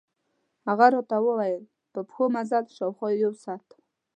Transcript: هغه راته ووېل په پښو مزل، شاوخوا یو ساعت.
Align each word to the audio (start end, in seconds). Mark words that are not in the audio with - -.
هغه 0.67 0.85
راته 0.93 1.17
ووېل 1.23 1.63
په 1.93 1.99
پښو 2.07 2.25
مزل، 2.35 2.65
شاوخوا 2.77 3.09
یو 3.23 3.33
ساعت. 3.43 3.67